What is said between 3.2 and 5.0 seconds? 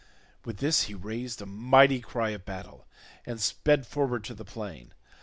and sped forward to the plain.